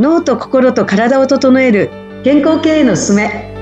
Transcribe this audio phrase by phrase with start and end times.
[0.00, 1.90] 脳と心と体を整える
[2.24, 3.52] 健康経営のすすめ。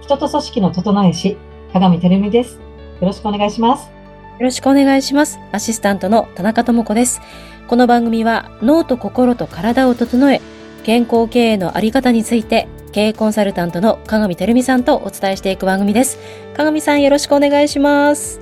[0.00, 1.36] 人と組織の整え師
[1.72, 2.56] 鏡照美です。
[3.00, 3.84] よろしくお願いします。
[3.86, 3.92] よ
[4.40, 5.38] ろしくお願いします。
[5.52, 7.20] アシスタントの田中智子です。
[7.68, 10.40] この番組は脳と心と体を整え
[10.82, 16.18] 健康経営のあり方について経営コンサルタントの鏡照美さんとお伝えしていく番組です。
[16.56, 18.40] 鏡さんよろしくお願いします。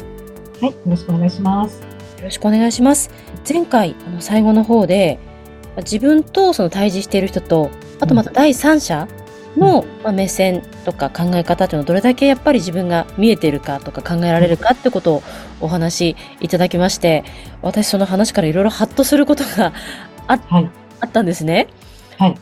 [0.62, 1.87] はいよろしくお願いします
[2.18, 3.10] よろしくお願いします。
[3.48, 5.18] 前回あの最後の方で
[5.78, 9.08] 自分とその対峙している人とあとまた第三者
[9.56, 15.22] の、ま目線とか考え方というのをどれだけやっぱり自分が見えているかとか考えられるかってことを
[15.60, 17.24] お話しいただきまして
[17.62, 19.72] 私その話からいろいろハッとすることが
[20.26, 21.68] あはい、あったんですね。
[22.18, 22.38] はい、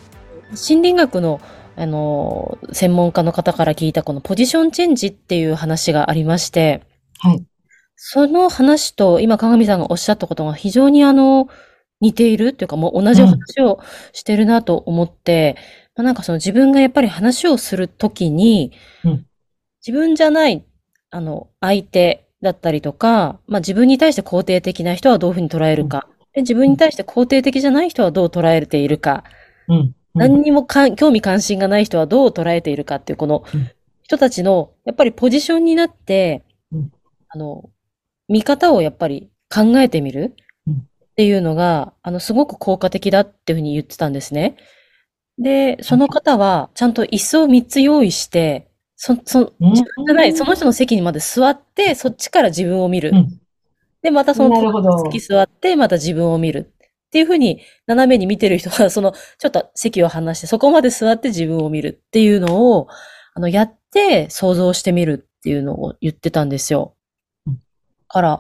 [0.55, 1.41] 心理学の
[1.79, 6.83] あの専門家の方から聞いたこのポジションチェンジっていう話がありまして、
[7.19, 7.45] はい、
[7.97, 11.49] その話と今、鏡さんがおっしゃったことが非常にあの、
[12.01, 13.81] 似ているっていうかもう同じ話を
[14.13, 15.57] してるなと思って、
[15.97, 19.27] うん、まあ、なんかその自分がやっぱり話をするときに、うん、
[19.87, 20.65] 自分じゃない、
[21.11, 29.25] あの、相手だったりとか、まあ自分に対して肯定的な人はどういうふうに捉えるか、で自分に対して肯定的じゃない人はどう捉えているか、
[29.69, 33.45] うん、何にもか興味関心がない人はどう捉えているかっていうこの
[34.03, 36.45] 人たちのやっぱりポジションになって、
[37.29, 37.71] あの、
[38.29, 40.35] 見方をやっぱり考えてみる
[40.69, 44.57] っていうのが、あの、すごく効果的だっていうふうに言ってたんですね。
[45.39, 53.13] で、その方は、ちゃんと椅子を3つ用意して、そ、そ、自分じゃない、その人の席にまで座って、そっちから自分を見る。
[54.03, 56.73] で、またその席座って、また自分を見る。
[57.07, 62.89] っていうふうに、斜めに見てる人は、その、ちょっと席を離して、そこまで座って自分を見るっていうのを、
[63.35, 66.96] あの、やって想像してみるっていうのを言ってたんですよ。
[68.17, 68.39] から、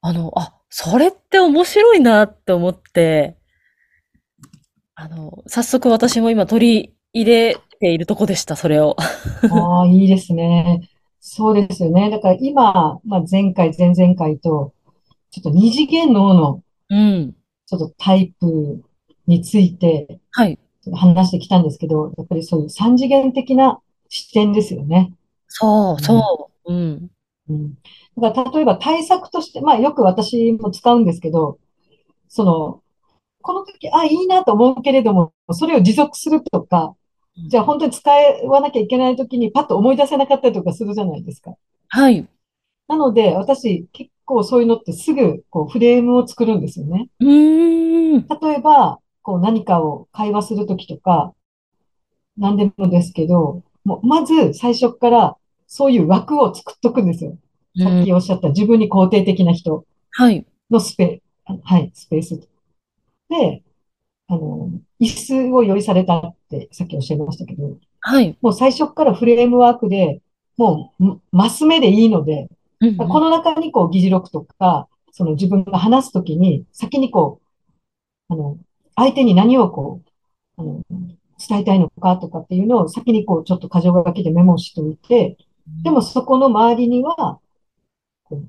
[0.00, 3.36] あの、あ、それって面白いなって思って、
[4.96, 8.96] あの、早速私も今取り入れているとこでした、それを。
[9.52, 10.88] ああ、いいですね。
[11.20, 12.10] そうですよね。
[12.10, 14.72] だから今、まあ、前回、前々回と、
[15.30, 17.36] ちょっと二次元脳の、うん。
[17.66, 18.82] ちょっとタイプ
[19.28, 20.58] について、はい。
[20.92, 23.78] 話してきたんですけど、やっぱりそういう三次元的な
[24.08, 25.14] 視点ですよね。
[25.46, 26.72] そう、そう。
[26.72, 27.10] うん。
[27.48, 27.74] うん。
[28.18, 31.58] だから例えば対策として、まあよく私も使うんですけど、
[32.28, 32.82] その、
[33.42, 36.94] この時、あ、いいなと思うけれども、それを持続するとか、
[37.48, 41.54] じゃあ本当に使わなきゃいけない時にパッと思い出せなかったりとかするじゃないですか。
[41.88, 42.26] はい。
[42.88, 47.08] なので、私結構そういうのってすぐこうフレームを作るんですよね。
[47.20, 48.26] うん。
[48.26, 51.34] 例えば、こう何かを会話するときとか、
[52.36, 55.36] 何でもですけど、もうまず最初から
[55.76, 57.36] そういう枠を作っとくんですよ。
[57.76, 59.84] さっきおっしゃった自分に肯定的な人
[60.70, 61.20] のスペ、
[61.64, 62.48] はい、スペース。
[63.28, 63.64] で、
[64.28, 64.70] あの、
[65.00, 68.38] 椅子を用意されたってさっきおっしゃいましたけど、はい。
[68.40, 70.20] もう最初からフレームワークで、
[70.56, 72.48] もう、マス目でいいので、
[72.78, 77.40] うんうん、この中にこう議事録とか、その自分が話すときに、先にこ
[78.30, 78.58] う、あの、
[78.94, 80.02] 相手に何をこ
[80.56, 80.82] う、あの、
[81.48, 85.36] 伝えたいのかとかっていうのを先にこう、ちょっと箇条書きでメモしておいて、
[85.82, 87.40] でもそこの周りには、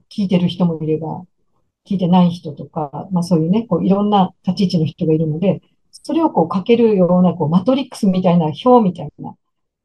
[0.10, 1.26] 聞いてる人もいれば、
[1.86, 5.62] 聞いてない人とか、まあそういうね、こういろんな立ち位置の人がいるので、
[5.92, 9.36] それをこうかけるような、こうマトリックスみたいな表みたいな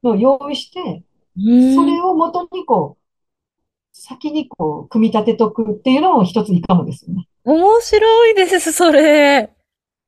[0.03, 1.03] のを用意して、
[1.75, 3.01] それをもとにこう、
[3.93, 7.27] 先にこう、組み立てとくっていうのも一ついいかもですよね。
[7.43, 9.53] 面白いです、それ。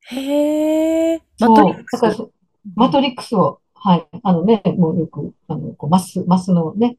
[0.06, 1.22] へえ。
[1.40, 2.28] マトリックス。
[2.76, 4.08] マトリックスを、はい。
[4.24, 6.98] あのね、もうよく、あの、こうマス、マスのね、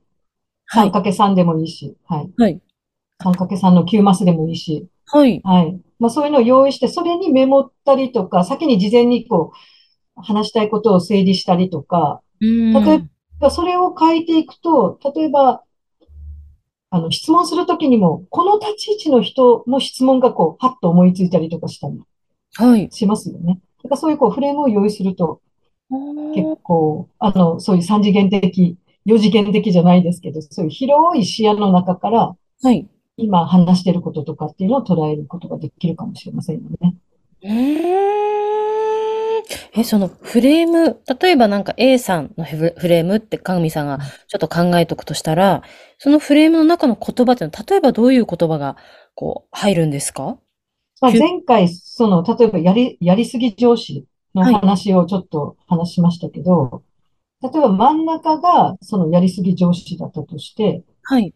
[0.72, 2.30] 3×3 でもいいし、はい。
[2.36, 2.60] はい。
[3.22, 5.41] 3×3 の9マスでもいいし、はい。
[5.44, 5.80] はい。
[5.98, 12.22] まあそういうのを用意して、それにメモったりとか、先に事前にこう、話したいことを整理したりとか、
[12.84, 13.02] 例え
[13.41, 15.62] ばそれを書いていくと、例えば、
[16.91, 22.00] あの、質問するときにも、この立ち位置の人の質問がこう、はっと思いついたりとかしたり、
[22.55, 22.88] はい。
[22.93, 23.60] しますよね。
[23.82, 25.40] だからそういうこう、フレームを用意すると、
[26.34, 32.89] 結構、あの、そういう三次元的、四次元的じゃないですけど、そういう広い視野の中から、はい。
[33.17, 36.97] 今話してることとかっていうのを捉えることができるかもしれませんよね。
[39.77, 45.62] え、そのフレーム、例えばなんか A さんのフレームってかみさんがちょっと考えとくとしたら、
[45.99, 48.77] そのフレームの中の言葉っていうのは、例えばどういう言葉が
[49.15, 50.39] こう入るんですか？
[51.01, 56.83] まあ、前回、その、例えばやり、やりすぎ上司の話をちょっと話しましたけど、はい、
[57.42, 61.34] 例えば真ん中がそのやりすぎ上司だったとして、はい。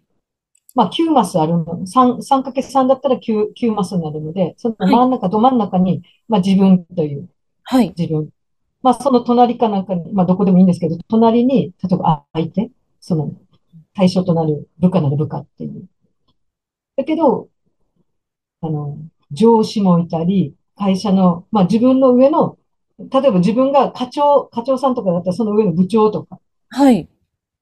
[0.75, 7.29] まあ9マスあるの、3、3×3 だったら 9, 9マスになるので、その真ん中、はい、ど真ん中に、まあ自分という、
[7.65, 7.93] はい。
[7.97, 8.31] 自分。
[8.83, 13.33] まあその隣かなんかに、まあどこでもいいんですけど、隣に、例えば相手、その
[13.95, 15.89] 対象となる部下なる部下っていう。
[16.97, 17.49] だけど、
[18.61, 18.99] あの、
[19.33, 22.58] 上司もいたり、会社の、まあ自分の上の、
[22.99, 26.41] 例えば自分が課長、課長さんとかだったらその上の部長とか。
[26.71, 27.09] はい。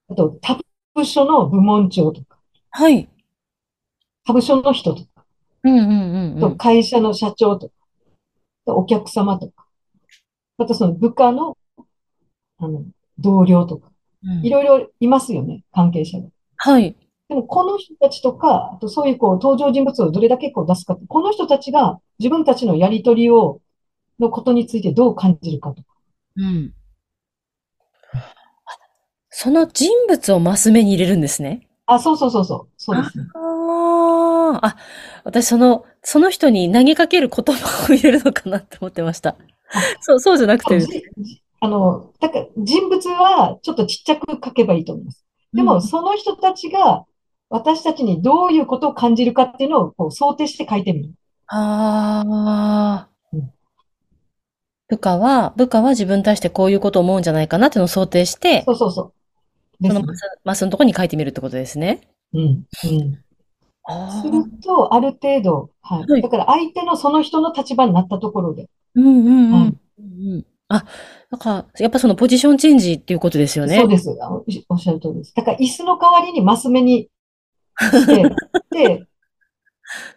[0.09, 0.59] あと、他
[0.95, 2.39] 部署の部門長とか。
[2.71, 3.09] はい。
[4.25, 5.25] 他部署の人とか。
[5.65, 7.75] うんうんうん、うん、と、会社の社長とか。
[8.67, 9.67] お客様とか。
[10.59, 11.57] あとその部下の、
[12.59, 12.85] あの、
[13.19, 13.91] 同僚とか。
[14.43, 16.29] いろいろいますよね、関係者が。
[16.57, 16.97] はい。
[17.29, 23.61] でも、この人たちとか、あとそういうこう、登場人物をどれだけこう出すかこの人たちが自分たちのやりとりを、
[24.19, 25.89] のことについてどう感じるかとか。
[26.37, 26.73] うん。
[29.31, 31.69] その人物をマス目に入れるんですね。
[31.87, 32.69] あ、そうそうそうそう。
[32.77, 33.27] そうですね。
[33.35, 34.77] ああ、
[35.25, 39.37] 私その、その人に投げかける言葉を入れるのかなって思ってました。
[40.01, 40.81] そう、そうじゃなくて。
[41.61, 45.25] あの、だから人物はちょっとちっちゃく書けばいいと思います。
[45.53, 47.05] でも、その人たちが
[47.49, 51.15] 私たちにどういうことを感じるかっていうのをこう想定して書いてみる。
[51.49, 53.16] ああ、うん。
[54.89, 59.13] 部下は、部下は自分に対してこういうことを思うんじゃないかなっていうのを想定して、そうそうそ
[59.81, 59.87] う。
[59.87, 62.09] そのマスマスのところに書いてみるってことですね。
[62.33, 62.41] うん。
[62.41, 62.65] うん。
[64.23, 66.11] すると、ある程度、はい。
[66.11, 68.69] はい、だから相手のその人の立場になったところで。
[68.95, 69.53] うんうんうん。
[69.53, 70.85] はい、うんあ、
[71.31, 73.77] だから、やっぱそのポジションチェンジっていうことですよね。
[73.77, 74.11] そうです。
[74.69, 75.33] おっしゃる通りです。
[75.35, 77.09] だから椅子の代わりにマス目に
[77.79, 78.23] して、
[78.73, 79.07] で、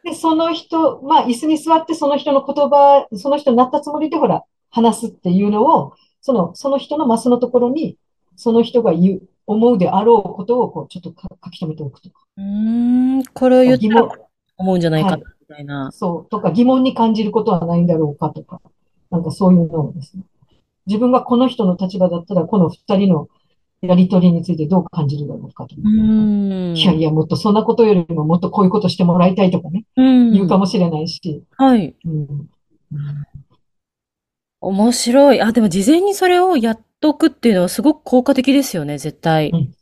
[0.04, 7.98] で、その人、まあ、椅子に座ってその人の言葉、その人になったつもりで、ほら、話すっていうのを、その、その人のマスのところに、
[8.36, 11.13] その人が言う、思うであろうことを、こう、ちょっと
[11.44, 12.21] 書き留めておくとか。
[12.38, 14.10] うん、これを言ったら
[14.57, 18.62] 思うんじゃないか、みたいな、はい、そう、とか、疑問に感じることはないんだろうかとか、
[19.10, 20.24] なんかそういうのをですね。
[20.86, 23.27] 自分がこの人の立場だったら、この二人の
[23.81, 25.81] やりとりについてどう感じるだろうかとか。
[25.83, 29.86] いやいや、もっとそんなことよりももっとこういうことしてもらいたいとかね。
[29.95, 31.44] 言うかもしれないし。
[31.57, 31.95] はい。
[32.06, 32.50] うん、
[34.62, 35.42] 面白い。
[35.42, 39.50] あ、でも事前にそれをやっとくっていうのはすごく効果的ですよね、絶対。
[39.52, 39.74] うん、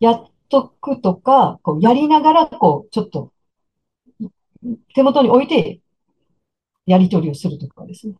[0.00, 3.32] やっとくとか、こうやりながら、こう、ちょっと、
[4.94, 5.80] 手元に置いて、
[6.86, 8.14] やりとりをするとかですね。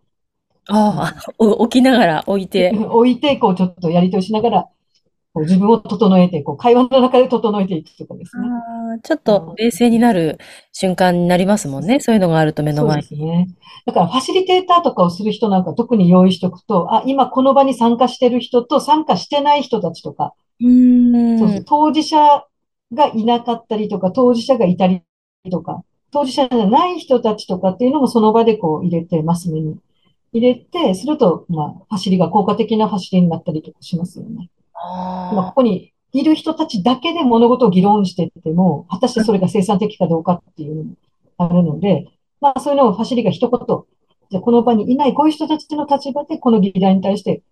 [0.68, 2.70] ああ、置きながら置いて。
[2.88, 4.68] 置いて、こう、ちょっとやりとりしながら、
[5.34, 8.46] こう自分を整えて、こう会話の中で整えていくとかですね。
[9.02, 10.38] ちょっと冷静になる
[10.72, 11.98] 瞬間になりますもんね。
[11.98, 13.02] そういうのがあると目の前に。
[13.02, 13.48] そうですね。
[13.84, 22.44] だからファシリテーターとかをする人なんか特に用意しておくと、あ、今この場に参加してる人と参加してない人たちとか、うんそうそう当事者
[22.92, 25.02] がいなかったりとか、当事者がいたり
[25.50, 25.82] とか、
[26.12, 29.60] 当事者じゃない人たちとかっていうのもその場でこう入れてますね。
[30.32, 34.48] 入れて、すると、まあ、走りが効果的な走りになったりとかしますよね。
[35.32, 40.94] 今ここにいる人たちだけで物事を議論してても、果たしてそれが生産的かどうかっていうのも
[41.38, 42.06] あるので、
[42.40, 43.84] まあそういうのをファシリが一言、
[44.30, 47.42] じゃこの場にいないこういう人たちの立場でこの議題に対して、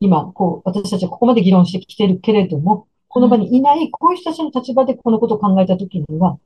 [0.00, 6.38] 今、こう、私たちはここまで議論してきてるけれども、この場にいないこういう人たちの立場でこのことを考えたときには、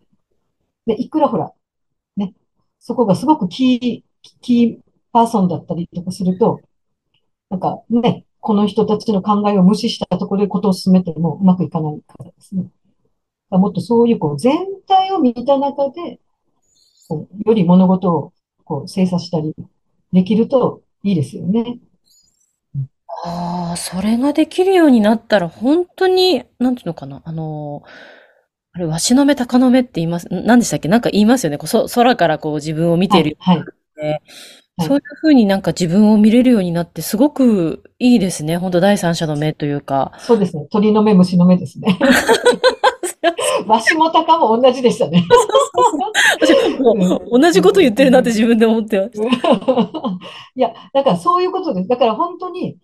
[0.87, 1.53] で、いくらほら、
[2.17, 2.35] ね、
[2.79, 4.79] そこがすごくキー、キー
[5.13, 6.61] パーソンだったりとかすると、
[7.51, 12.65] なんかね、この人たちの考えを無視したところでことを進めてもうまくいかないからですね。
[13.51, 16.19] もっとそういうこう全体を見た中で、
[17.09, 18.33] こうより物事を
[18.65, 19.55] こう精査したり
[20.15, 21.79] できるといいですよね。
[23.23, 27.83] ああ、それができるようになったら本当に、なんていうのかな、あの、
[28.73, 30.89] あれ、わしの目、鷹の目って言います、何でしたっけ？
[30.89, 31.59] なんか言いますよね。
[31.59, 34.23] こうそ空からこう自分を見ている、はい、はい
[34.81, 38.57] そういうふうになんか自分を見れるようになってすごくいいですね。
[38.57, 40.13] 本当第三者の目というか。
[40.19, 40.67] そうですね。
[40.71, 41.99] 鳥の目、虫の目ですね。
[43.67, 45.25] わしもたかも同じでしたね。
[47.31, 49.49] 同じこと言ってるなって自分で思ってました。
[50.55, 51.89] いや、だからそういうことです。
[51.89, 52.79] だから本当に、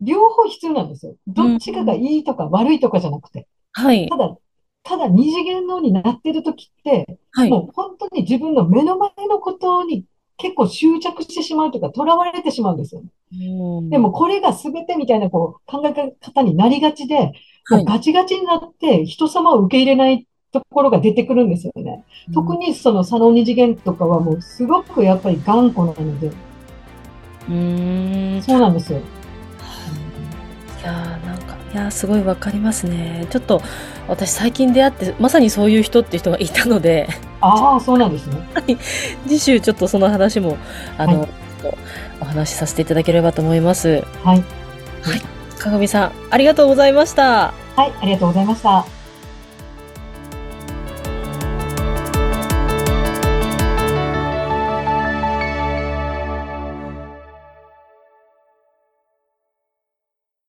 [0.00, 1.14] 両方必要なんですよ。
[1.26, 3.46] どっちかがいいとか悪いとかじゃなくて。
[3.72, 4.08] はい。
[4.08, 4.36] ただ、
[4.84, 10.04] ただ二次元のになってる時って、はい、もう本当に自分の目の前のことに
[10.42, 13.08] 結構執着してしまうというか、囚われてしまうんですよ、ね。
[13.90, 17.32] でもこれが全てみたいなこう考え方になりがちで、
[17.66, 22.04] はい、ガチガチになって人様を受け入れないところが出てくるんですよね。
[22.34, 26.32] 特にその佐野二次元とかはもうすごくやっぱり頑固なので。
[27.48, 28.98] うんそうなんですよ。
[28.98, 29.02] い
[30.84, 31.31] や
[31.72, 33.26] いや、すごいわかりますね。
[33.30, 33.62] ちょっと
[34.08, 37.08] 私最近出会って、まさにそういう人っていう人がいたので、
[37.40, 38.36] ああ、そうなんですね。
[38.54, 38.76] はい。
[39.26, 40.56] 次週ちょっとその話も、
[40.98, 41.28] あの、はい、
[42.20, 44.04] お話しさせていただければと思います。
[44.22, 44.44] はい。
[45.02, 45.22] はい。
[45.58, 47.54] かさん、ありがとうございました。
[47.76, 49.01] はい、ありがとうございました。